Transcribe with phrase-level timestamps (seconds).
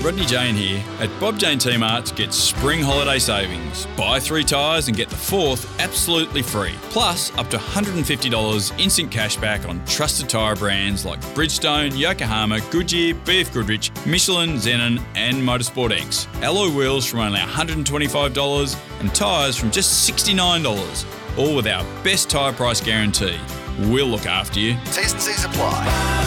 [0.00, 0.82] Rodney Jane here.
[1.00, 3.86] At Bob Jane T Marts, get spring holiday savings.
[3.96, 6.74] Buy three tyres and get the fourth absolutely free.
[6.90, 13.52] Plus, up to $150 instant cashback on trusted tyre brands like Bridgestone, Yokohama, Goodyear, BF
[13.52, 16.26] Goodrich, Michelin, Zenon, and Motorsport X.
[16.42, 21.38] Alloy wheels from only $125 and tyres from just $69.
[21.38, 23.38] All with our best tyre price guarantee.
[23.78, 24.76] We'll look after you.
[24.86, 26.21] T's and C's apply.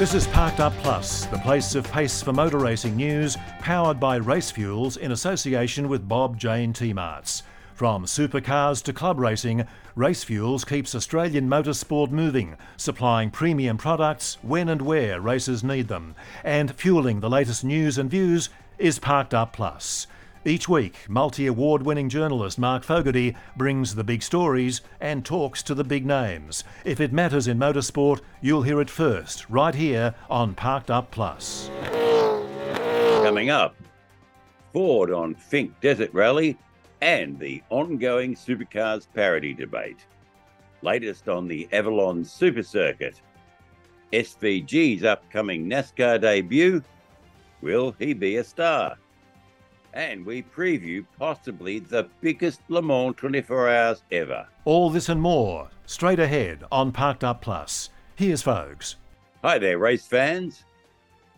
[0.00, 4.16] This is Parked Up Plus, the place of pace for motor racing news, powered by
[4.16, 7.42] Race Fuels in association with Bob Jane T Marts.
[7.74, 14.70] From supercars to club racing, Race Fuels keeps Australian motorsport moving, supplying premium products when
[14.70, 16.14] and where racers need them.
[16.44, 18.48] And fueling the latest news and views
[18.78, 20.06] is Parked Up Plus.
[20.44, 25.74] Each week, multi award winning journalist Mark Fogarty brings the big stories and talks to
[25.74, 26.64] the big names.
[26.82, 31.70] If it matters in motorsport, you'll hear it first, right here on Parked Up Plus.
[33.22, 33.76] Coming up,
[34.72, 36.56] Ford on Finke Desert Rally
[37.02, 40.06] and the ongoing supercars parity debate.
[40.80, 43.20] Latest on the Avalon Super Circuit.
[44.14, 46.82] SVG's upcoming NASCAR debut.
[47.60, 48.96] Will he be a star?
[49.92, 54.46] And we preview possibly the biggest Le Mans 24 hours ever.
[54.64, 57.90] All this and more, straight ahead on Parked Up Plus.
[58.14, 58.96] Here's folks.
[59.42, 60.64] Hi there, race fans.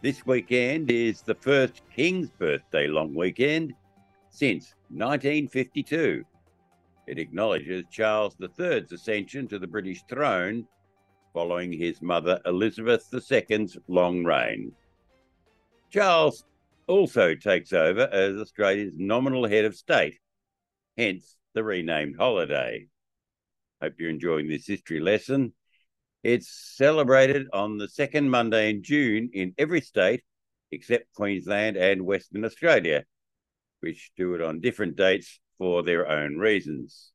[0.02, 3.72] This weekend is the first King's birthday long weekend
[4.30, 6.24] since 1952.
[7.06, 10.66] It acknowledges Charles III's ascension to the British throne
[11.32, 14.72] following his mother Elizabeth II's long reign.
[15.90, 16.44] Charles
[16.92, 20.18] also takes over as Australia's nominal head of state,
[20.98, 22.86] hence the renamed holiday.
[23.80, 25.54] Hope you're enjoying this history lesson.
[26.22, 30.22] It's celebrated on the second Monday in June in every state
[30.70, 33.04] except Queensland and Western Australia,
[33.80, 37.10] which do it on different dates for their own reasons.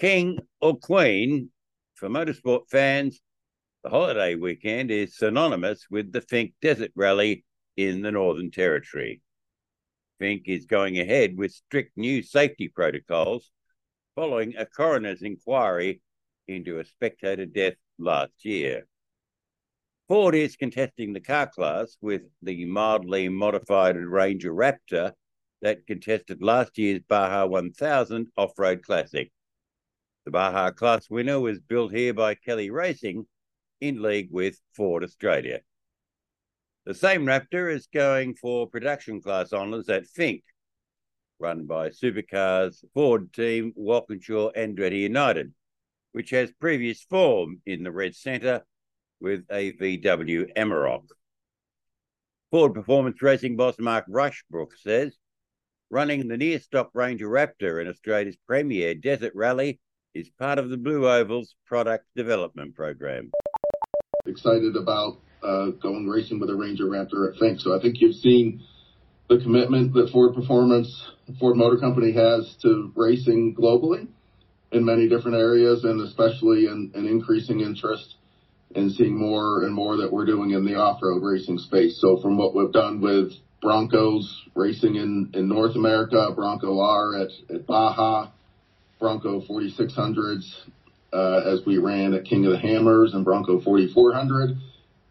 [0.00, 1.50] King or Queen,
[1.94, 3.20] for motorsport fans,
[3.84, 7.44] the holiday weekend is synonymous with the Finke Desert Rally
[7.76, 9.20] in the Northern Territory.
[10.20, 13.50] Finke is going ahead with strict new safety protocols
[14.14, 16.00] following a coroner's inquiry
[16.46, 18.86] into a spectator death last year.
[20.06, 25.12] Ford is contesting the car class with the mildly modified Ranger Raptor
[25.62, 29.32] that contested last year's Baja 1000 Off Road Classic.
[30.26, 33.26] The Baja class winner was built here by Kelly Racing
[33.80, 35.60] in league with Ford Australia.
[36.86, 40.44] The same Raptor is going for production class honours at Finke,
[41.38, 45.54] run by Supercars Ford team Walkinshaw Andretti United,
[46.12, 48.66] which has previous form in the Red Centre
[49.18, 51.06] with a VW Amarok.
[52.50, 55.16] Ford Performance Racing boss Mark Rushbrook says
[55.88, 59.80] running the near stock Ranger Raptor in Australia's premier desert rally
[60.12, 63.30] is part of the Blue Oval's product development program.
[64.26, 67.60] Excited about uh, going racing with a Ranger Raptor at Finke.
[67.60, 68.62] So I think you've seen
[69.28, 70.88] the commitment that Ford Performance,
[71.38, 74.08] Ford Motor Company has to racing globally
[74.72, 78.16] in many different areas and especially in an in increasing interest
[78.74, 82.00] in seeing more and more that we're doing in the off-road racing space.
[82.00, 83.32] So from what we've done with
[83.62, 88.30] Broncos racing in, in North America, Bronco R at, at Baja,
[88.98, 90.42] Bronco 4600s,
[91.12, 94.56] uh, as we ran at King of the Hammers and Bronco 4400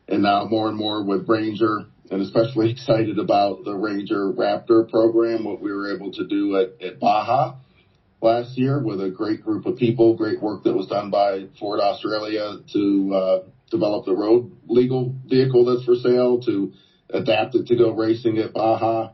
[0.08, 5.44] and now more and more with Ranger and especially excited about the Ranger Raptor program,
[5.44, 7.56] what we were able to do at, at Baja
[8.22, 11.82] last year with a great group of people, great work that was done by Ford
[11.82, 16.72] Australia to uh, develop the road legal vehicle that's for sale, to
[17.10, 19.12] adapt it to go racing at Baja,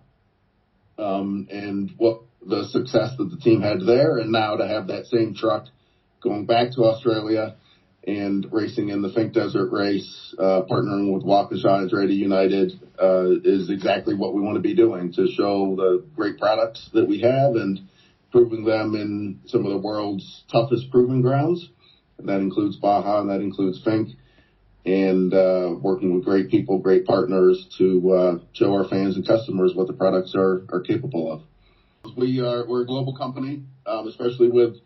[0.98, 5.06] um, and what the success that the team had there, and now to have that
[5.08, 5.66] same truck
[6.22, 7.56] going back to Australia
[8.08, 13.70] and racing in the Finke Desert race, uh, partnering with Walkinshaw Andretti United, uh, is
[13.70, 17.56] exactly what we want to be doing to show the great products that we have
[17.56, 17.82] and
[18.32, 21.70] proving them in some of the world's toughest proving grounds.
[22.18, 24.16] And that includes Baja and that includes Finke
[24.86, 29.74] and, uh, working with great people, great partners to, uh, show our fans and customers
[29.76, 31.42] what the products are, are capable of.
[32.16, 34.78] We are, we're a global company, um, especially with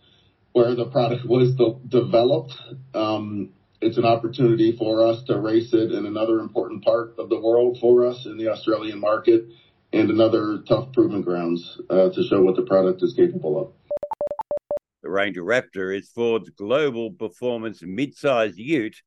[0.54, 2.54] where the product was de- developed.
[2.94, 3.50] Um,
[3.82, 7.80] it's an opportunity for us to race it in another important part of the world
[7.82, 9.46] for us in the Australian market
[9.92, 13.72] and another tough proving grounds uh, to show what the product is capable of.
[15.02, 19.02] The Ranger Raptor is Ford's global performance mid-sized ute,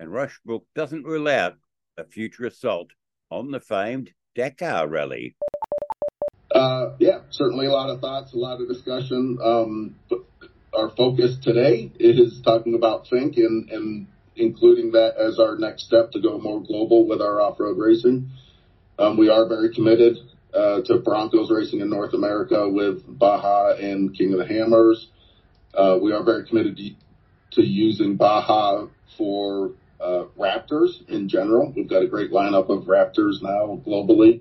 [0.00, 1.54] and Rushbrook doesn't rule out
[1.96, 2.90] a future assault
[3.30, 5.36] on the famed Dakar Rally.
[6.50, 9.38] Uh, yeah, certainly a lot of thoughts, a lot of discussion.
[9.42, 9.96] Um,
[10.76, 14.06] our focus today is talking about Finke and, and
[14.36, 18.30] including that as our next step to go more global with our off-road racing.
[18.98, 20.16] Um, we are very committed
[20.52, 25.08] uh, to Broncos racing in North America with Baja and King of the Hammers.
[25.72, 26.90] Uh, we are very committed to,
[27.52, 28.86] to using Baja
[29.16, 31.72] for uh, Raptors in general.
[31.74, 34.40] We've got a great lineup of Raptors now globally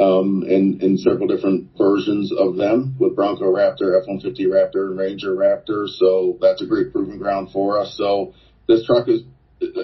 [0.00, 5.36] um, in, in several different versions of them with Bronco Raptor, F-150 Raptor, and Ranger
[5.36, 5.88] Raptor.
[5.88, 7.94] So that's a great proving ground for us.
[7.98, 8.32] So
[8.66, 9.20] this truck is,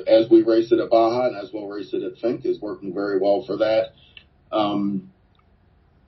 [0.06, 2.94] as we race it at Baja and as we'll race it at Finke, is working
[2.94, 3.92] very well for that.
[4.50, 5.12] Um,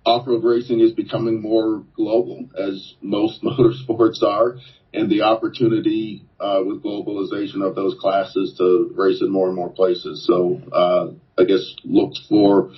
[0.07, 4.57] off-road racing is becoming more global, as most motorsports are,
[4.95, 9.69] and the opportunity uh, with globalization of those classes to race in more and more
[9.69, 10.25] places.
[10.27, 11.09] So uh,
[11.39, 12.71] I guess look for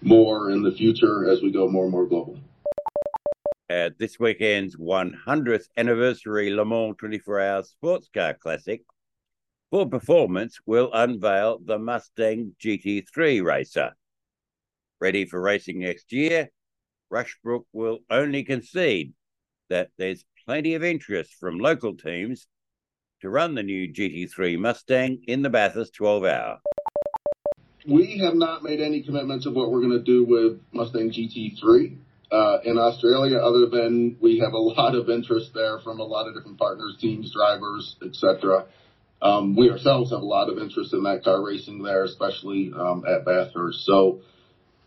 [0.00, 2.38] more in the future as we go more and more global.
[3.70, 8.82] At this weekend's 100th anniversary Le Mans 24 Hour Sports Car Classic,
[9.70, 13.92] Ford Performance will unveil the Mustang GT3 racer.
[15.00, 16.50] Ready for racing next year,
[17.12, 19.12] Rushbrook will only concede
[19.68, 22.48] that there's plenty of interest from local teams
[23.20, 26.58] to run the new GT3 Mustang in the Bathurst 12 hour.
[27.86, 31.96] We have not made any commitments of what we're going to do with Mustang GT3
[32.30, 36.26] uh, in Australia, other than we have a lot of interest there from a lot
[36.26, 38.66] of different partners, teams, drivers, etc.
[39.22, 43.04] Um, we ourselves have a lot of interest in that car racing there, especially um,
[43.06, 43.84] at Bathurst.
[43.84, 44.22] So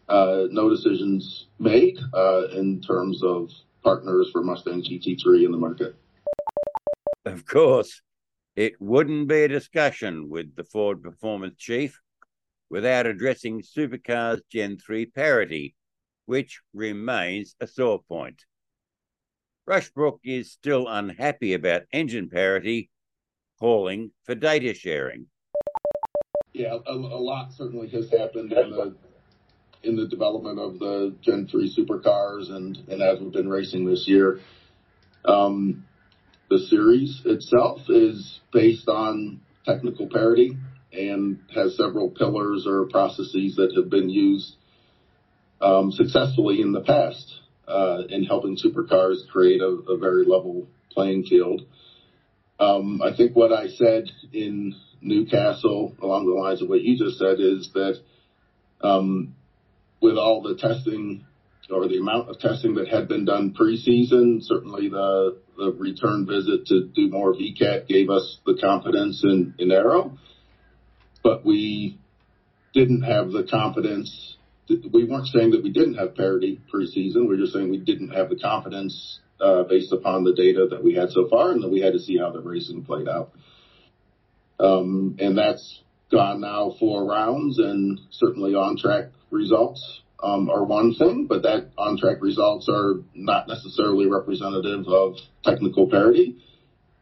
[0.07, 3.49] uh, no decisions made uh, in terms of
[3.83, 5.95] partners for Mustang GT3 in the market.
[7.25, 8.01] Of course,
[8.55, 11.99] it wouldn't be a discussion with the Ford Performance Chief
[12.71, 15.75] without addressing supercars Gen 3 parity,
[16.25, 18.45] which remains a sore point.
[19.69, 22.89] Rushbrook is still unhappy about engine parity,
[23.59, 25.27] calling for data sharing.
[26.53, 28.95] Yeah, a, a lot certainly has happened in the
[29.83, 34.07] in the development of the Gen 3 supercars and, and as we've been racing this
[34.07, 34.39] year.
[35.25, 35.85] Um,
[36.49, 40.55] the series itself is based on technical parity
[40.93, 44.55] and has several pillars or processes that have been used
[45.61, 47.33] um, successfully in the past
[47.67, 51.61] uh, in helping supercars create a, a very level playing field.
[52.59, 57.17] Um, I think what I said in Newcastle, along the lines of what you just
[57.17, 57.99] said, is that
[58.81, 59.35] um,
[60.01, 61.25] with all the testing
[61.69, 66.65] or the amount of testing that had been done preseason, certainly the, the return visit
[66.67, 70.17] to do more VCAT gave us the confidence in, in Aero,
[71.23, 71.99] but we
[72.73, 74.37] didn't have the confidence.
[74.69, 77.27] We weren't saying that we didn't have parity preseason.
[77.27, 80.83] We are just saying we didn't have the confidence uh, based upon the data that
[80.83, 83.31] we had so far, and that we had to see how the racing played out.
[84.59, 85.81] Um, and that's
[86.11, 91.71] gone now four rounds, and certainly on track results um, are one thing, but that
[91.77, 96.37] on track results are not necessarily representative of technical parity.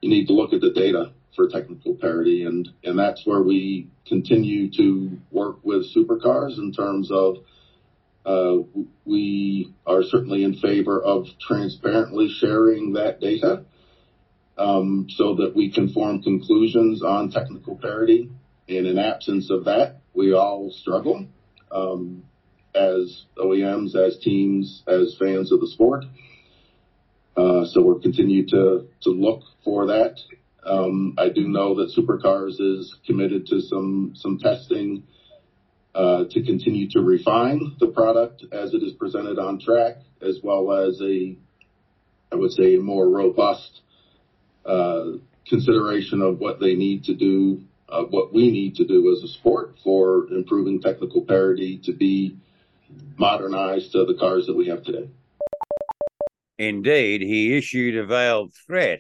[0.02, 3.90] You need to look at the data for technical parity, and and that's where we
[4.08, 7.38] continue to work with supercars in terms of.
[8.26, 8.58] Uh,
[9.06, 13.64] we are certainly in favor of transparently sharing that data
[14.58, 18.30] um, so that we can form conclusions on technical parity.
[18.68, 21.26] And in absence of that, we all struggle
[21.72, 22.24] um,
[22.76, 26.06] as OEMs, as teams, as fans of the sport.
[27.36, 30.20] Uh, so we're continue to to look for that.
[30.70, 35.04] Um, I do know that Supercars is committed to some some testing
[35.96, 40.72] uh, to continue to refine the product as it is presented on track, as well
[40.72, 41.36] as a,
[42.32, 43.82] I would say, a more robust
[44.64, 45.06] uh,
[45.48, 49.28] consideration of what they need to do of what we need to do as a
[49.28, 52.38] sport for improving technical parity to be
[53.18, 55.10] modernized to the cars that we have today.
[56.60, 59.00] Indeed, he issued a veiled threat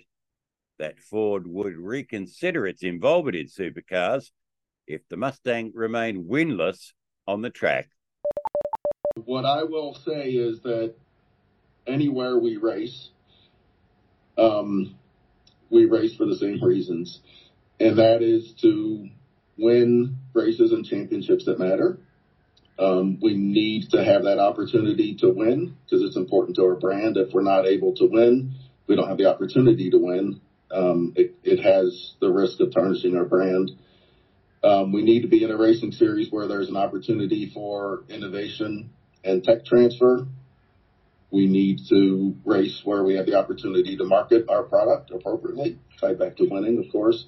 [0.79, 4.31] that Ford would reconsider its involvement in supercars
[4.87, 6.93] if the Mustang remained winless
[7.27, 7.89] on the track.
[9.25, 10.95] What I will say is that
[11.85, 13.09] anywhere we race,
[14.37, 14.95] um,
[15.69, 17.21] we race for the same reasons
[17.79, 19.09] and that is to
[19.57, 21.99] win races and championships that matter.
[22.77, 27.17] Um, we need to have that opportunity to win because it's important to our brand.
[27.17, 28.55] If we're not able to win,
[28.87, 30.39] we don't have the opportunity to win,
[30.71, 33.71] um, it, it has the risk of tarnishing our brand.
[34.63, 38.89] Um, we need to be in a racing series where there's an opportunity for innovation
[39.23, 40.27] and tech transfer.
[41.31, 46.19] We need to race where we have the opportunity to market our product appropriately, tied
[46.19, 47.25] back to winning, of course,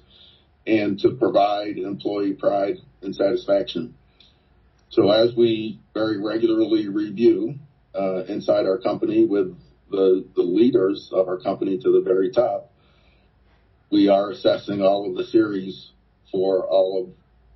[0.66, 3.94] and to provide employee pride and satisfaction.
[4.90, 7.54] So as we very regularly review
[7.94, 9.56] uh, inside our company with
[9.90, 12.71] the, the leaders of our company to the very top,
[13.92, 15.90] we are assessing all of the series
[16.32, 17.10] for all of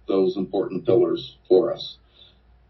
[0.07, 1.97] those important pillars for us.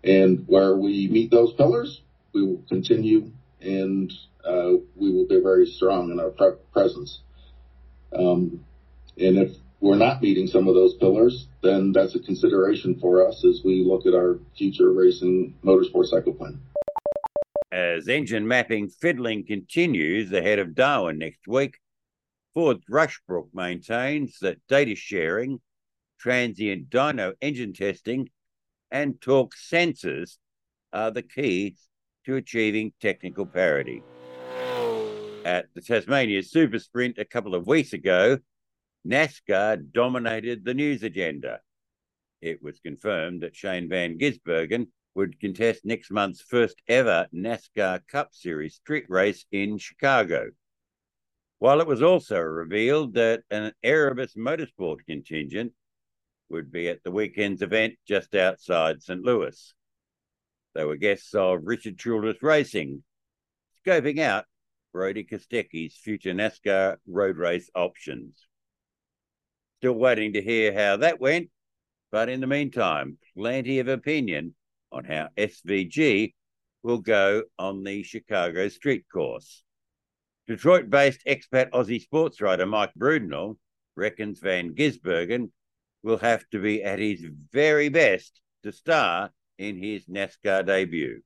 [0.05, 2.01] And where we meet those pillars,
[2.33, 4.13] we will continue and
[4.45, 7.23] uh, we will be very strong in our pre- presence.
[8.17, 8.65] Um,
[9.19, 13.45] and if we're not meeting some of those pillars, then that's a consideration for us
[13.45, 16.61] as we look at our future racing motorsport cycle plan.
[17.73, 21.79] As engine mapping fiddling continues ahead of Darwin next week,
[22.57, 25.61] Ford Rushbrook maintains that data sharing,
[26.19, 28.31] transient dyno engine testing,
[28.91, 30.39] and torque sensors
[30.91, 31.87] are the keys
[32.25, 34.03] to achieving technical parity.
[35.45, 38.39] At the Tasmania Super Sprint a couple of weeks ago,
[39.07, 41.61] NASCAR dominated the news agenda.
[42.41, 48.31] It was confirmed that Shane Van Gisbergen would contest next month's first ever NASCAR Cup
[48.33, 50.53] Series street race in Chicago.
[51.59, 55.73] While it was also revealed that an Erebus Motorsport contingent
[56.51, 59.23] would be at the weekend's event just outside St.
[59.23, 59.75] Louis.
[60.75, 63.03] They were guests of Richard Childress Racing,
[63.85, 64.45] scoping out
[64.93, 68.47] Brodie Kostecki's future NASCAR road race options.
[69.79, 71.51] Still waiting to hear how that went,
[72.13, 74.55] but in the meantime, plenty of opinion
[74.93, 76.35] on how SVG
[76.83, 79.65] will go on the Chicago street course.
[80.47, 83.57] Detroit based expat Aussie sports writer Mike Brudenell
[83.97, 85.51] reckons Van Gisbergen
[86.03, 91.23] will have to be at his very best to star in his NASCAR debut.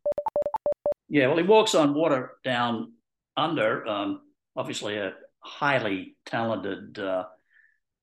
[1.09, 2.93] Yeah, well, he walks on water down
[3.37, 3.87] under.
[3.87, 4.21] Um,
[4.57, 7.25] obviously, a highly talented uh,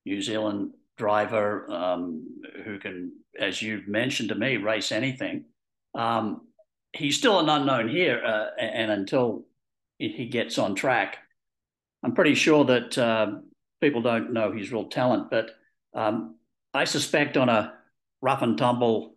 [0.06, 2.28] New Zealand driver um,
[2.66, 5.46] who can, as you've mentioned to me, race anything.
[5.96, 6.42] Um,
[6.94, 9.47] he's still an unknown here, uh, and until
[9.98, 11.18] he gets on track,
[12.04, 13.32] I'm pretty sure that uh,
[13.82, 15.30] people don't know his real talent.
[15.30, 15.52] But
[15.94, 16.36] um,
[16.74, 17.74] I suspect on a
[18.22, 19.16] rough and tumble,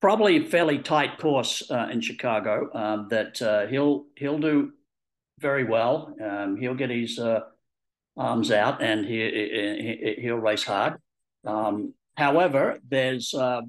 [0.00, 4.72] probably fairly tight course uh, in Chicago, um, that uh, he'll he'll do
[5.38, 6.14] very well.
[6.22, 7.40] Um, he'll get his uh,
[8.16, 10.98] arms out and he, he will race hard.
[11.44, 13.62] Um, however, there's uh,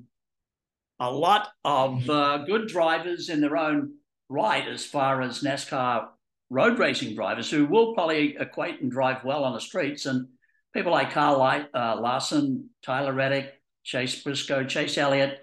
[1.00, 3.94] a lot of uh, good drivers in their own
[4.34, 6.08] right as far as NASCAR
[6.50, 10.28] road racing drivers who will probably equate and drive well on the streets and
[10.74, 15.40] people like Carl uh, Larson, Tyler Reddick, Chase Briscoe, Chase Elliott,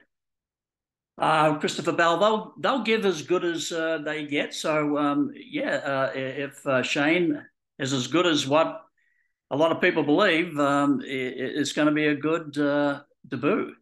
[1.19, 4.55] uh, Christopher Bell, they'll they'll give as good as uh, they get.
[4.55, 7.41] So um, yeah, uh, if uh, Shane
[7.79, 8.83] is as good as what
[9.51, 13.75] a lot of people believe, um, it, it's going to be a good uh, debut.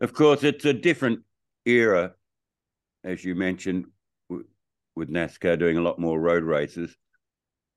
[0.00, 1.20] Of course, it's a different
[1.64, 2.14] era,
[3.04, 3.86] as you mentioned,
[4.94, 6.94] with NASCAR doing a lot more road races.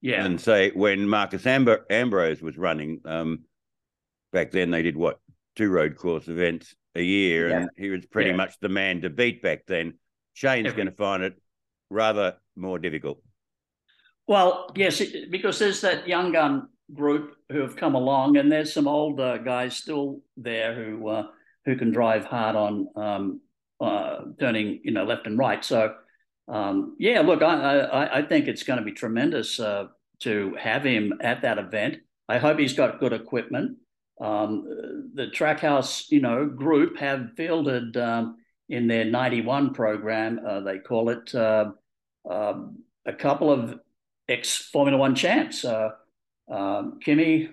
[0.02, 0.26] Yeah.
[0.26, 3.46] And say when Marcus Amber, Ambrose was running, um,
[4.32, 5.20] back then they did what
[5.56, 7.58] two road course events a year, yeah.
[7.58, 8.36] and he was pretty yeah.
[8.36, 9.96] much the man to beat back then.
[10.34, 11.40] Shane's going to find it
[11.90, 13.22] rather more difficult.
[14.28, 18.88] Well, yes, because there's that young gun group who have come along, and there's some
[18.88, 21.28] older guys still there who uh,
[21.66, 23.42] who can drive hard on um,
[23.82, 25.64] uh, turning, you know, left and right.
[25.64, 25.96] So
[26.48, 29.88] um, yeah, look, I, I, I think it's going to be tremendous uh,
[30.22, 31.98] to have him at that event.
[32.30, 33.78] I hope he's got good equipment.
[34.22, 38.38] Um, the Trackhouse, you know, group have fielded um,
[38.70, 41.72] in their 91 program, uh, they call it, uh,
[42.30, 43.80] um, a couple of
[44.30, 45.90] ex Formula One champs, uh,
[46.50, 47.50] um, Kimi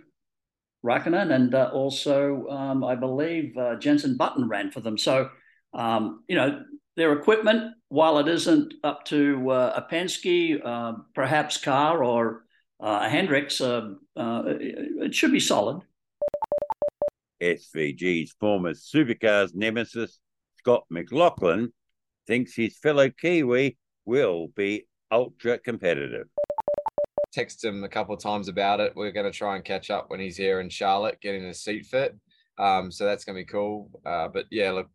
[0.85, 4.97] Raikkonen, and uh, also, um, I believe, Jenson Button ran for them.
[4.97, 5.31] So,
[5.75, 6.63] you know,
[6.97, 12.45] their equipment, while it isn't up to uh, a Penske, uh, perhaps car or
[12.83, 15.83] uh, a Hendricks, uh, uh, it should be solid.
[17.43, 20.21] SVG's former supercars nemesis,
[20.59, 21.73] Scott McLaughlin,
[22.27, 26.29] thinks his fellow Kiwi will be ultra competitive.
[27.33, 28.93] Text him a couple of times about it.
[28.95, 31.87] We're going to try and catch up when he's here in Charlotte, getting a seat
[31.87, 32.15] fit.
[32.59, 33.91] Um, so that's going to be cool.
[34.05, 34.89] Uh, but yeah, look,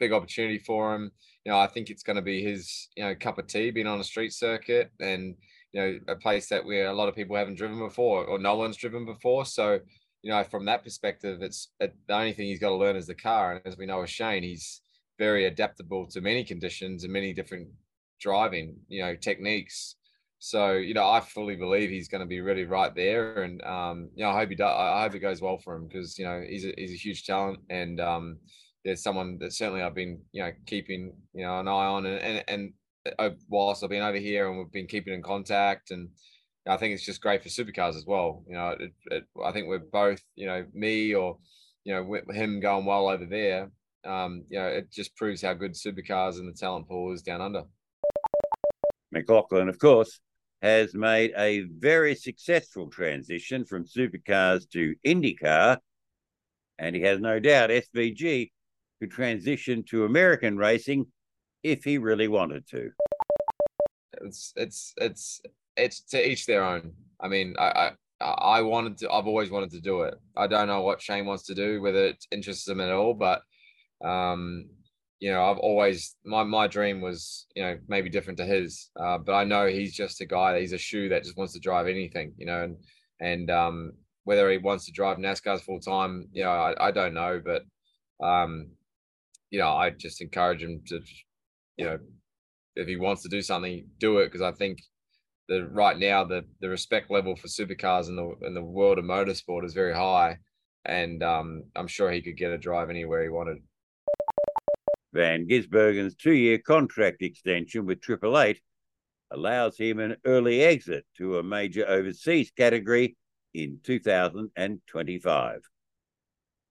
[0.00, 1.12] big opportunity for him.
[1.44, 3.86] You know, I think it's going to be his you know cup of tea being
[3.86, 5.36] on a street circuit and
[5.72, 8.56] you know a place that where a lot of people haven't driven before or no
[8.56, 9.44] one's driven before.
[9.44, 9.78] So
[10.22, 13.06] you know, from that perspective, it's it, the only thing he's got to learn is
[13.06, 13.52] the car.
[13.52, 14.82] And as we know with Shane, he's
[15.18, 17.68] very adaptable to many conditions and many different
[18.20, 19.96] driving, you know, techniques.
[20.38, 23.42] So, you know, I fully believe he's going to be really right there.
[23.42, 24.74] And, um, you know, I hope he does.
[24.74, 27.26] I hope it goes well for him because, you know, he's a, he's a huge
[27.26, 27.58] talent.
[27.68, 28.38] And, um,
[28.84, 32.20] there's someone that certainly I've been, you know, keeping, you know, an eye on and,
[32.20, 32.72] and, and
[33.18, 36.08] uh, whilst I've been over here and we've been keeping in contact and,
[36.68, 38.44] I think it's just great for supercars as well.
[38.46, 41.38] You know, it, it, I think we're both, you know, me or,
[41.84, 43.70] you know, him going well over there.
[44.04, 47.40] Um, you know, it just proves how good supercars and the talent pool is down
[47.40, 47.64] under.
[49.12, 50.20] McLaughlin, of course,
[50.62, 55.78] has made a very successful transition from supercars to IndyCar,
[56.78, 58.50] and he has no doubt SVG
[59.00, 61.06] could transition to American racing
[61.62, 62.90] if he really wanted to.
[64.22, 65.40] It's it's it's
[65.76, 66.92] it's to each their own.
[67.20, 69.10] I mean, I, I I wanted to.
[69.10, 70.14] I've always wanted to do it.
[70.36, 73.42] I don't know what Shane wants to do, whether it interests him at all, but
[74.04, 74.66] um,
[75.20, 79.18] you know, I've always my my dream was you know maybe different to his, uh,
[79.18, 80.60] but I know he's just a guy.
[80.60, 82.76] He's a shoe that just wants to drive anything, you know, and
[83.20, 83.92] and um,
[84.24, 87.62] whether he wants to drive NASCARs full time, you know, I, I don't know, but
[88.24, 88.68] um,
[89.50, 91.00] you know, I just encourage him to,
[91.76, 91.98] you know,
[92.76, 94.80] if he wants to do something, do it because I think
[95.48, 99.04] the right now the the respect level for supercars in the in the world of
[99.04, 100.38] motorsport is very high,
[100.84, 103.58] and um, I'm sure he could get a drive anywhere he wanted.
[105.12, 108.60] Van Gisbergen's two-year contract extension with Triple Eight
[109.32, 113.16] allows him an early exit to a major overseas category
[113.52, 115.60] in 2025.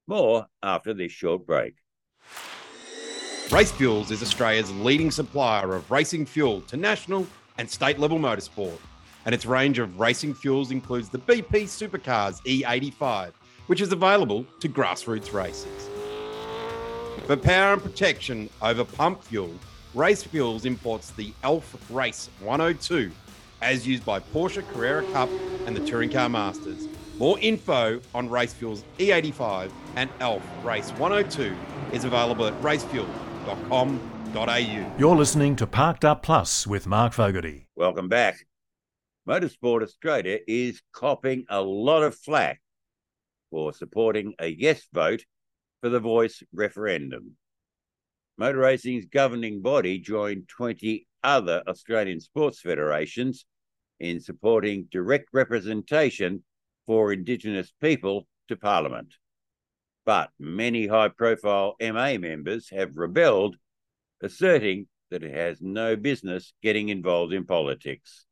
[0.07, 1.75] More after this short break.
[3.51, 7.25] Race Fuels is Australia's leading supplier of racing fuel to national
[7.57, 8.77] and state level motorsport.
[9.25, 13.31] And its range of racing fuels includes the BP Supercars E85,
[13.65, 15.89] which is available to grassroots races.
[17.25, 19.55] For power and protection over pump fuel,
[19.95, 23.11] Race Fuels imports the ELF Race 102,
[23.63, 25.29] as used by Porsche Carrera Cup
[25.65, 26.87] and the Touring Car Masters.
[27.17, 31.55] More info on Race Fuels E85 and ELF Race 102
[31.91, 33.28] is available at racefuel.com
[34.97, 37.67] you're listening to Parked Up Plus with Mark Fogarty.
[37.75, 38.45] Welcome back.
[39.27, 42.61] Motorsport Australia is copping a lot of flack
[43.51, 45.23] for supporting a yes vote
[45.81, 47.35] for the voice referendum.
[48.37, 53.45] Motor racing's governing body joined 20 other Australian sports federations
[53.99, 56.43] in supporting direct representation
[56.85, 59.13] for Indigenous people to Parliament.
[60.09, 63.57] But many high profile MA members have rebelled
[64.23, 68.25] asserting that it has no business getting involved in politics.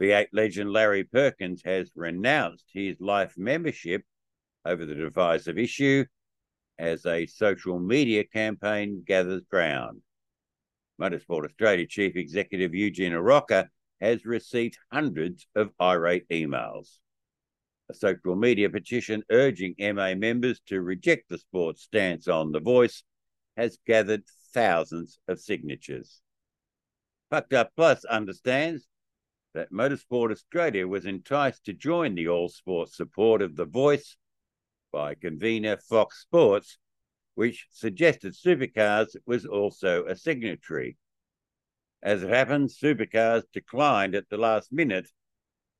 [0.00, 4.04] V8 legend Larry Perkins has renounced his life membership
[4.64, 6.04] over the divisive issue
[6.78, 10.02] as a social media campaign gathers ground.
[11.00, 13.68] Motorsport Australia Chief Executive Eugene Arocca
[14.00, 16.98] has received hundreds of irate emails.
[17.88, 23.02] A social media petition urging MA members to reject the sport's stance on the voice
[23.56, 26.20] has gathered thousands of signatures.
[27.30, 28.86] Parked Up Plus understands
[29.54, 34.16] that Motorsport Australia was enticed to join the all sports support of The Voice
[34.92, 36.78] by convener Fox Sports,
[37.34, 40.96] which suggested Supercars was also a signatory.
[42.02, 45.08] As it happens, Supercars declined at the last minute,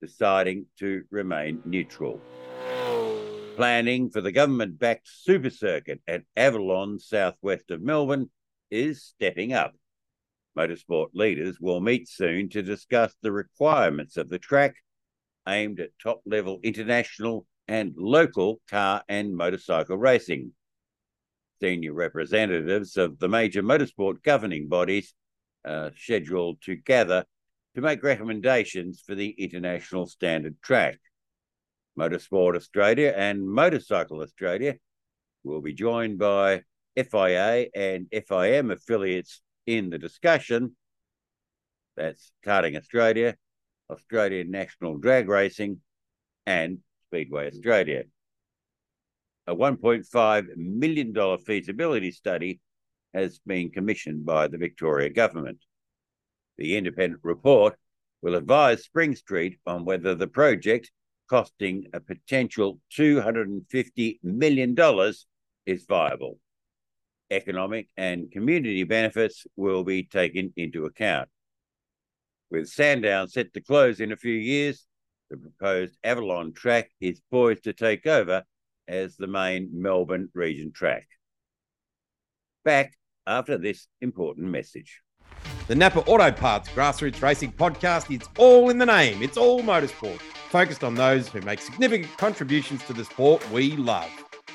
[0.02, 2.20] deciding to remain neutral.
[3.56, 8.28] Planning for the government backed super circuit at Avalon, southwest of Melbourne,
[8.70, 9.74] is stepping up.
[10.58, 14.74] Motorsport leaders will meet soon to discuss the requirements of the track
[15.48, 20.52] aimed at top level international and local car and motorcycle racing.
[21.60, 25.14] Senior representatives of the major motorsport governing bodies
[25.64, 27.24] are scheduled to gather
[27.74, 30.98] to make recommendations for the international standard track.
[31.98, 34.74] Motorsport Australia and Motorcycle Australia
[35.44, 36.62] will be joined by
[36.96, 40.76] FIA and FIM affiliates in the discussion.
[41.96, 43.36] That's Karting Australia,
[43.90, 45.80] Australian National Drag Racing,
[46.46, 48.04] and Speedway Australia.
[49.46, 52.60] A $1.5 million feasibility study
[53.12, 55.58] has been commissioned by the Victoria Government.
[56.62, 57.74] The independent report
[58.20, 60.92] will advise Spring Street on whether the project,
[61.28, 65.12] costing a potential $250 million,
[65.66, 66.38] is viable.
[67.32, 71.28] economic and community benefits will be taken into account.
[72.48, 74.86] With Sandown set to close in a few years,
[75.30, 78.44] the proposed Avalon track is poised to take over
[78.86, 81.08] as the main Melbourne region track.
[82.64, 82.96] Back
[83.26, 85.00] after this important message.
[85.68, 89.22] The Napa Auto Parts Grassroots Racing Podcast It's all in the name.
[89.22, 94.10] It's all motorsport, focused on those who make significant contributions to the sport we love.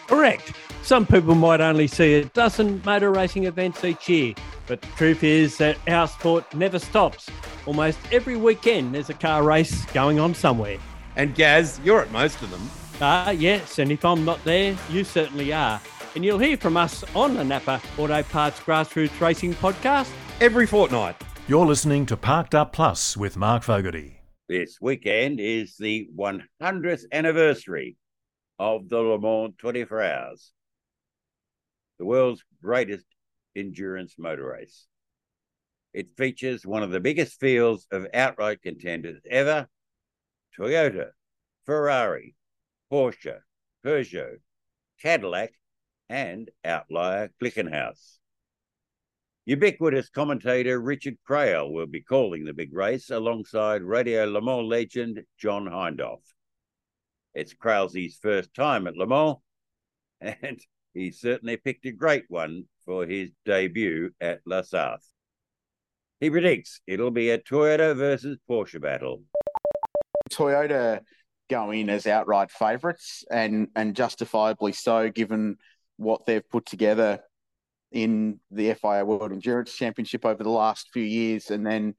[0.08, 0.52] Correct.
[0.84, 4.34] Some people might only see a dozen motor racing events each year,
[4.68, 7.30] but the truth is that our sport never stops.
[7.66, 10.78] Almost every weekend there's a car race going on somewhere.
[11.16, 12.70] And Gaz, you're at most of them.
[13.00, 15.80] Ah, uh, yes, and if I'm not there, you certainly are.
[16.16, 21.16] And you'll hear from us on the Napa Auto Parts Grassroots Racing Podcast every fortnight.
[21.48, 24.22] You're listening to Parked Up Plus with Mark Fogarty.
[24.48, 27.98] This weekend is the 100th anniversary
[28.60, 30.52] of the Le Mans 24 Hours,
[31.98, 33.06] the world's greatest
[33.56, 34.88] endurance motor race.
[35.94, 39.68] It features one of the biggest fields of outright contenders ever
[40.58, 41.10] Toyota,
[41.66, 42.36] Ferrari,
[42.92, 43.40] Porsche,
[43.84, 44.38] Peugeot,
[45.02, 45.54] Cadillac,
[46.10, 48.17] and outlier Glickenhaus.
[49.48, 55.24] Ubiquitous commentator Richard Craill will be calling the big race alongside Radio Le Mans legend
[55.38, 56.20] John Hindhaugh.
[57.34, 59.38] It's Crailsy's first time at Le Mans,
[60.20, 60.60] and
[60.94, 65.00] he certainly picked a great one for his debut at La Sarthe.
[66.20, 69.24] He predicts it'll be a Toyota versus Porsche battle.
[70.30, 71.00] Toyota
[71.50, 75.56] go in as outright favourites, and and justifiably so, given
[75.96, 77.22] what they've put together
[77.92, 81.96] in the FIA World Endurance Championship over the last few years, and then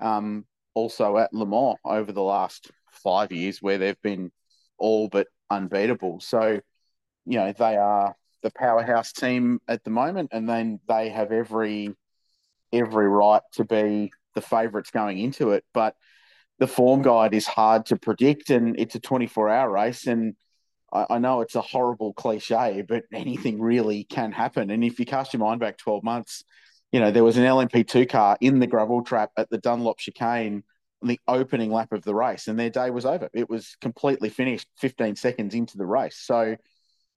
[0.00, 4.30] um, also at Le Mans over the last five years, where they've been
[4.78, 6.20] all but unbeatable.
[6.20, 6.60] So,
[7.26, 11.94] you know, they are the powerhouse team at the moment, and then they have every
[12.72, 15.64] every right to be the favourites going into it.
[15.74, 15.94] But
[16.58, 20.06] the form guide is hard to predict, and it's a 24 hour race.
[20.06, 20.34] And
[20.92, 24.70] I, I, know it's a horrible cliche, but anything really can happen.
[24.70, 26.44] And if you cast your mind back 12 months,
[26.92, 30.64] you know, there was an LMP2 car in the gravel trap at the Dunlop chicane
[31.02, 33.28] on the opening lap of the race, and their day was over.
[33.32, 36.16] It was completely finished 15 seconds into the race.
[36.18, 36.56] So,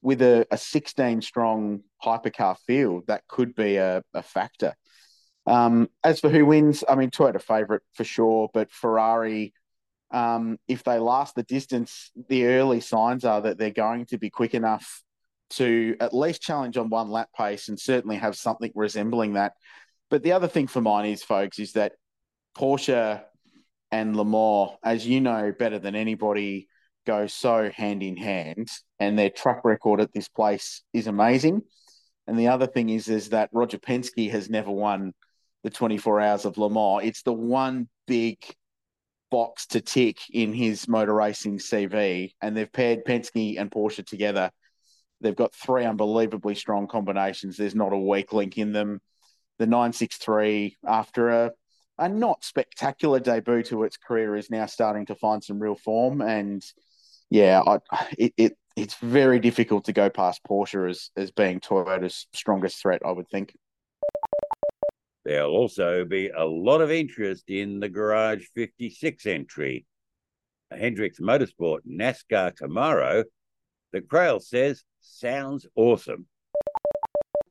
[0.02, 4.76] with a, a 16 strong hypercar field, that could be a, a factor.
[5.46, 9.54] Um, as for who wins, I mean, Toyota favourite for sure, but Ferrari,
[10.14, 14.30] um, if they last the distance, the early signs are that they're going to be
[14.30, 15.02] quick enough
[15.50, 19.54] to at least challenge on one lap pace and certainly have something resembling that.
[20.10, 21.94] But the other thing for mine is, folks, is that
[22.56, 23.24] Porsche
[23.92, 26.68] and Le Mans, as you know better than anybody,
[27.06, 31.64] go so hand in hand, and their track record at this place is amazing.
[32.28, 35.14] And the other thing is, is that Roger Penske has never won
[35.64, 37.04] the 24 hours of Le Mans.
[37.04, 38.38] It's the one big
[39.34, 44.52] box to tick in his motor racing CV, and they've paired Penske and Porsche together.
[45.22, 47.58] They've got three unbelievably strong combinations.
[47.58, 49.02] There's not a weak link in them.
[49.58, 51.52] The 963, after a,
[51.98, 56.22] a not spectacular debut to its career, is now starting to find some real form.
[56.22, 56.64] And
[57.32, 57.80] yeah, I,
[58.16, 63.02] it, it it's very difficult to go past Porsche as, as being Toyota's strongest threat,
[63.04, 63.56] I would think.
[65.26, 69.86] There'll also be a lot of interest in the Garage 56 entry.
[70.72, 73.24] A Hendricks Motorsport NASCAR Camaro,
[73.94, 76.28] the Craill says sounds awesome.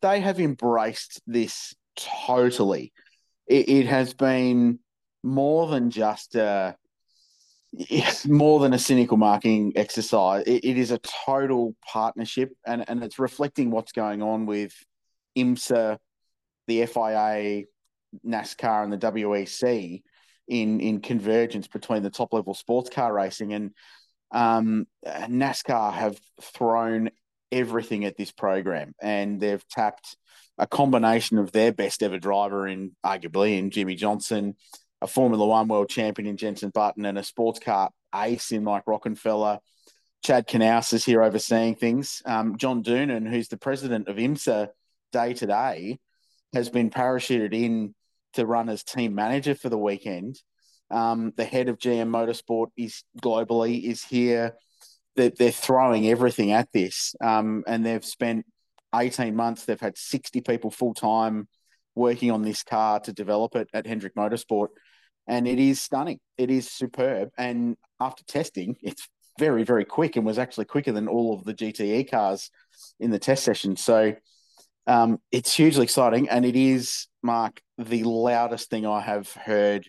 [0.02, 2.92] They have embraced this totally.
[3.46, 4.80] It, it has been
[5.22, 6.76] more than just a,
[7.72, 10.42] it's more than a cynical marketing exercise.
[10.46, 14.74] It, it is a total partnership, and, and it's reflecting what's going on with
[15.38, 15.98] IMSA
[16.66, 17.64] the FIA,
[18.26, 20.02] NASCAR, and the WEC
[20.48, 23.70] in in convergence between the top level sports car racing and
[24.32, 27.10] um, NASCAR have thrown
[27.52, 30.16] everything at this program and they've tapped
[30.58, 34.54] a combination of their best ever driver in arguably in Jimmie Johnson,
[35.00, 38.84] a Formula One world champion in Jenson Button, and a sports car ace in Mike
[38.86, 39.58] Rockenfeller.
[40.24, 42.22] Chad Knaus is here overseeing things.
[42.24, 44.68] Um, John Doonan, who's the president of IMSA
[45.10, 45.98] day to day,
[46.52, 47.94] has been parachuted in
[48.34, 50.40] to run as team manager for the weekend.
[50.90, 54.56] Um, the head of GM Motorsport is globally is here.
[55.16, 58.46] They're, they're throwing everything at this, um, and they've spent
[58.94, 59.64] 18 months.
[59.64, 61.48] They've had 60 people full time
[61.94, 64.68] working on this car to develop it at Hendrick Motorsport,
[65.26, 66.18] and it is stunning.
[66.38, 71.08] It is superb, and after testing, it's very very quick and was actually quicker than
[71.08, 72.50] all of the GTE cars
[73.00, 73.76] in the test session.
[73.76, 74.14] So
[74.86, 79.88] Um, it's hugely exciting, and it is, Mark, the loudest thing I have heard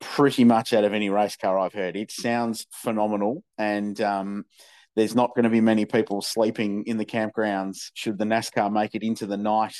[0.00, 1.96] pretty much out of any race car I've heard.
[1.96, 4.44] It sounds phenomenal, and um,
[4.94, 8.94] there's not going to be many people sleeping in the campgrounds should the NASCAR make
[8.94, 9.76] it into the night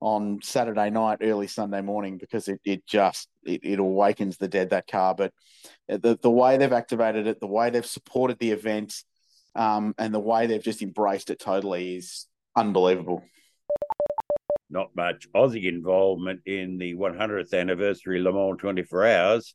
[0.00, 4.70] on Saturday night, early Sunday morning, because it, it just it, it awakens the dead
[4.70, 5.14] that car.
[5.14, 5.32] But
[5.88, 8.94] the the way they've activated it, the way they've supported the event,
[9.54, 13.24] um, and the way they've just embraced it totally is unbelievable.
[14.70, 19.54] Not much Aussie involvement in the 100th anniversary Le Mans 24 Hours.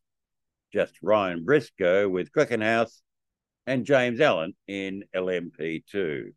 [0.71, 3.01] Just Ryan Briscoe with Glickenhaus
[3.65, 6.31] and James Allen in LMP2.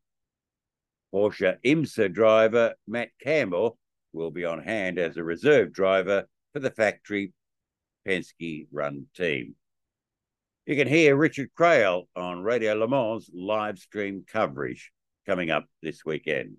[1.14, 3.78] Porsche IMSA driver Matt Campbell
[4.12, 7.32] will be on hand as a reserve driver for the factory
[8.06, 9.54] Penske run team.
[10.66, 14.92] You can hear Richard Craill on Radio Le Mans live stream coverage
[15.26, 16.56] coming up this weekend.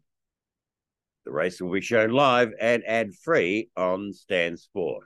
[1.26, 5.06] The race will be shown live and ad free on Stan Sport.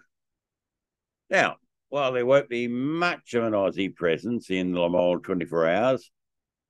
[1.30, 1.58] Now,
[1.90, 6.12] while there won't be much of an Aussie presence in Le Mans 24 Hours,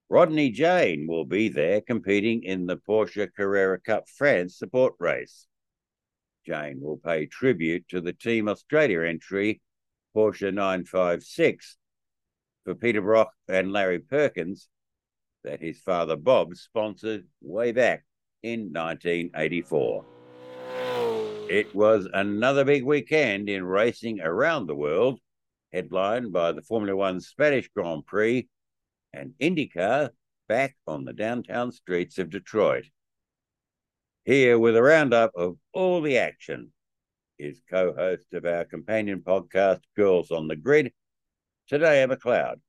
[0.09, 5.47] Rodney Jane will be there competing in the Porsche Carrera Cup France support race.
[6.45, 9.61] Jane will pay tribute to the Team Australia entry,
[10.15, 11.77] Porsche 956,
[12.63, 14.69] for Peter Brock and Larry Perkins,
[15.43, 18.05] that his father Bob sponsored way back
[18.43, 20.05] in 1984.
[21.49, 25.19] It was another big weekend in racing around the world,
[25.71, 28.47] headlined by the Formula One Spanish Grand Prix
[29.13, 30.09] and IndyCar
[30.47, 32.85] back on the downtown streets of Detroit.
[34.25, 36.73] Here with a roundup of all the action
[37.39, 40.91] is co host of our companion podcast, Girls on the Grid,
[41.71, 42.59] Tadea McLeod.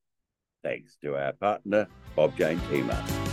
[0.62, 3.27] Thanks to our partner, Bob Jane Teamer.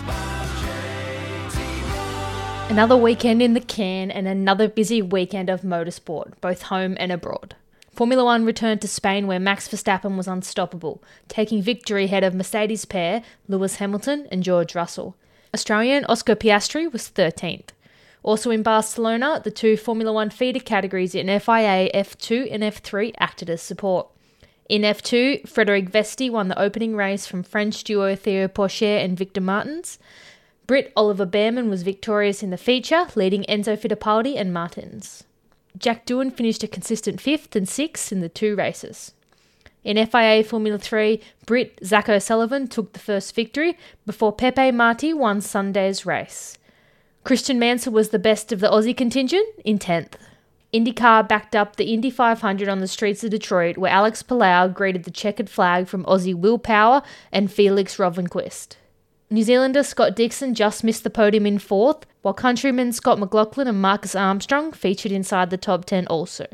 [2.70, 7.56] Another weekend in the can and another busy weekend of motorsport, both home and abroad.
[7.92, 12.84] Formula One returned to Spain where Max Verstappen was unstoppable, taking victory ahead of Mercedes
[12.84, 15.16] pair Lewis Hamilton and George Russell.
[15.54, 17.70] Australian Oscar Piastri was 13th.
[18.24, 23.50] Also in Barcelona, the two Formula One feeder categories in FIA F2 and F3 acted
[23.50, 24.08] as support.
[24.68, 29.42] In F2, Frederik Vesti won the opening race from French duo Theo Pourchaire and Victor
[29.42, 30.00] Martins.
[30.68, 35.24] Brit Oliver Bearman was victorious in the feature, leading Enzo Fittipaldi and Martins.
[35.78, 39.14] Jack Doohan finished a consistent fifth and sixth in the two races.
[39.84, 45.40] In FIA Formula 3, Brit Zak O'Sullivan took the first victory before Pepe Marti won
[45.42, 46.58] Sunday's race.
[47.24, 50.14] Christian Mansell was the best of the Aussie contingent in 10th.
[50.74, 55.04] IndyCar backed up the Indy 500 on the streets of Detroit, where Alex Palou greeted
[55.04, 58.78] the checkered flag from Aussie Will Power and Felix Rosenqvist.
[59.30, 63.82] New Zealander Scott Dixon just missed the podium in fourth, while countrymen Scott McLaughlin and
[63.82, 66.46] Marcus Armstrong featured inside the top 10 also.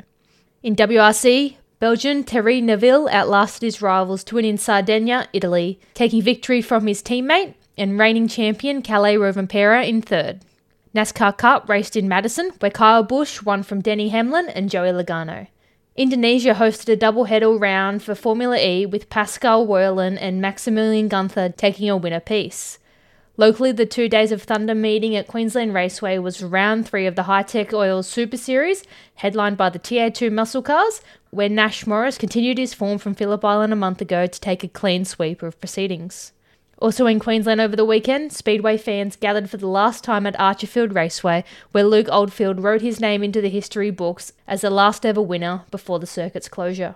[0.63, 6.61] In WRC, Belgian Thierry Neuville outlasted his rivals to win in Sardinia, Italy, taking victory
[6.61, 10.41] from his teammate and reigning champion Kalle Rovanperä in third.
[10.95, 15.47] NASCAR Cup raced in Madison, where Kyle Busch won from Denny Hamlin and Joey Logano.
[15.97, 21.89] Indonesia hosted a double-header round for Formula E with Pascal Wehrlein and Maximilian Gunther taking
[21.89, 22.79] a win apiece.
[23.35, 27.23] Locally, the two days of thunder meeting at Queensland Raceway was round three of the
[27.23, 32.73] Hi-Tec Oil Super Series, headlined by the TA2 muscle cars, where Nash Morris continued his
[32.73, 36.31] form from Phillip Island a month ago to take a clean sweep of proceedings.
[36.81, 40.95] Also in Queensland over the weekend, Speedway fans gathered for the last time at Archerfield
[40.95, 45.21] Raceway, where Luke Oldfield wrote his name into the history books as the last ever
[45.21, 46.95] winner before the circuit's closure.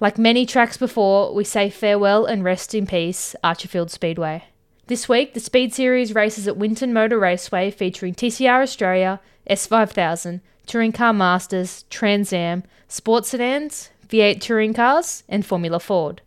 [0.00, 4.44] Like many tracks before, we say farewell and rest in peace, Archerfield Speedway.
[4.86, 9.20] This week, the Speed Series races at Winton Motor Raceway featuring TCR Australia,
[9.50, 16.22] S5000, Touring Car Masters, Trans Am, Sports Sedans, V8 Touring Cars, and Formula Ford.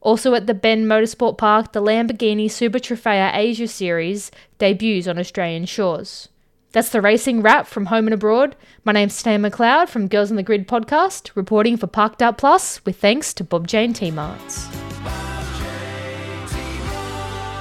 [0.00, 5.64] Also at the Bend Motorsport Park, the Lamborghini Super Trofeo Asia Series debuts on Australian
[5.64, 6.28] shores.
[6.70, 8.54] That's the racing wrap from home and abroad.
[8.84, 12.84] My name's Stan McLeod from Girls on the Grid podcast, reporting for Parked Up Plus
[12.84, 14.66] with thanks to Bob Jane T-Marts.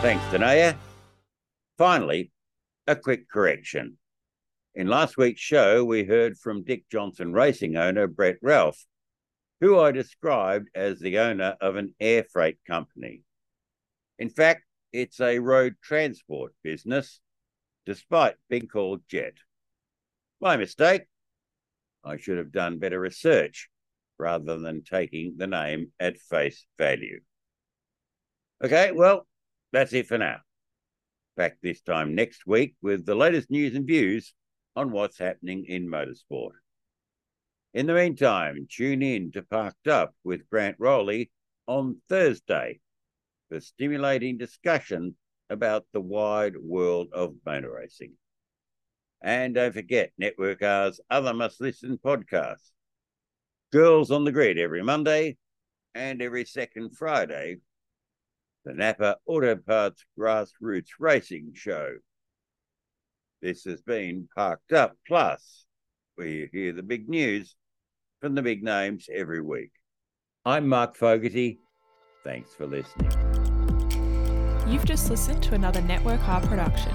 [0.01, 0.75] Thanks, Danaya.
[1.77, 2.31] Finally,
[2.85, 3.97] a quick correction.
[4.75, 8.85] In last week's show, we heard from Dick Johnson racing owner Brett Ralph
[9.61, 13.23] who I described as the owner of an air freight company.
[14.19, 17.19] In fact, it's a road transport business,
[17.85, 19.33] despite being called Jet.
[20.41, 21.03] My mistake.
[22.03, 23.69] I should have done better research
[24.17, 27.19] rather than taking the name at face value.
[28.63, 29.27] Okay, well,
[29.73, 30.37] that's it for now.
[31.35, 34.33] Back this time next week with the latest news and views
[34.75, 36.53] on what's happening in motorsport.
[37.77, 41.29] In the meantime, tune in to Parked Up with Grant Rowley
[41.67, 42.79] on Thursday
[43.49, 45.15] for stimulating discussion
[45.51, 48.13] about the wide world of motor racing.
[49.21, 52.71] And don't forget Network R's other must listen podcasts
[53.71, 55.37] Girls on the Grid every Monday
[55.93, 57.57] and every second Friday.
[58.65, 61.97] The Napa Auto Parts Grassroots Racing Show.
[63.43, 65.67] This has been Parked Up Plus,
[66.15, 67.55] where you hear the big news
[68.19, 69.71] from the big names every week.
[70.45, 71.59] I'm Mark Fogarty.
[72.23, 73.11] Thanks for listening.
[74.67, 76.93] You've just listened to another Network R production.